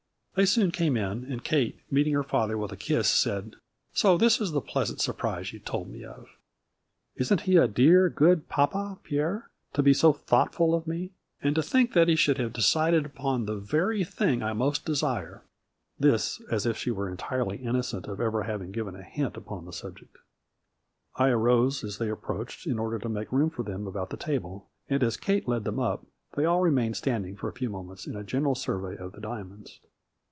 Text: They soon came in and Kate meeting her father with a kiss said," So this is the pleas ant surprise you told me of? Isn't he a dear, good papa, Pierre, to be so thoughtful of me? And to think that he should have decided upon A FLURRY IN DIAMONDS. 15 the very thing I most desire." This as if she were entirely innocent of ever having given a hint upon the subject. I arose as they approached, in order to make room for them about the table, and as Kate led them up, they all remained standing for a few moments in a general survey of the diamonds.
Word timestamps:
They 0.33 0.45
soon 0.45 0.71
came 0.71 0.95
in 0.95 1.25
and 1.25 1.43
Kate 1.43 1.81
meeting 1.91 2.13
her 2.13 2.23
father 2.23 2.57
with 2.57 2.71
a 2.71 2.77
kiss 2.77 3.09
said," 3.09 3.57
So 4.01 4.17
this 4.17 4.39
is 4.39 4.53
the 4.53 4.61
pleas 4.61 4.89
ant 4.89 5.01
surprise 5.01 5.51
you 5.51 5.59
told 5.59 5.89
me 5.89 6.05
of? 6.05 6.25
Isn't 7.17 7.41
he 7.41 7.57
a 7.57 7.67
dear, 7.67 8.07
good 8.09 8.47
papa, 8.47 8.97
Pierre, 9.03 9.49
to 9.73 9.83
be 9.83 9.93
so 9.93 10.13
thoughtful 10.13 10.73
of 10.73 10.87
me? 10.87 11.11
And 11.43 11.53
to 11.55 11.61
think 11.61 11.91
that 11.91 12.07
he 12.07 12.15
should 12.15 12.37
have 12.37 12.53
decided 12.53 13.05
upon 13.05 13.41
A 13.41 13.59
FLURRY 13.59 13.59
IN 13.59 13.59
DIAMONDS. 13.59 13.59
15 13.59 13.59
the 13.59 13.71
very 13.71 14.03
thing 14.33 14.41
I 14.41 14.53
most 14.53 14.85
desire." 14.85 15.41
This 15.99 16.41
as 16.49 16.65
if 16.65 16.77
she 16.77 16.91
were 16.91 17.09
entirely 17.09 17.57
innocent 17.57 18.07
of 18.07 18.21
ever 18.21 18.43
having 18.43 18.71
given 18.71 18.95
a 18.95 19.03
hint 19.03 19.35
upon 19.35 19.65
the 19.65 19.73
subject. 19.73 20.17
I 21.17 21.27
arose 21.27 21.83
as 21.83 21.97
they 21.97 22.09
approached, 22.09 22.65
in 22.65 22.79
order 22.79 22.99
to 22.99 23.09
make 23.09 23.33
room 23.33 23.49
for 23.49 23.63
them 23.63 23.85
about 23.85 24.11
the 24.11 24.15
table, 24.17 24.69
and 24.89 25.03
as 25.03 25.17
Kate 25.17 25.49
led 25.49 25.65
them 25.65 25.77
up, 25.77 26.07
they 26.37 26.45
all 26.45 26.61
remained 26.61 26.95
standing 26.95 27.35
for 27.35 27.49
a 27.49 27.53
few 27.53 27.69
moments 27.69 28.07
in 28.07 28.15
a 28.15 28.23
general 28.23 28.55
survey 28.55 28.95
of 28.95 29.11
the 29.11 29.19
diamonds. 29.21 29.81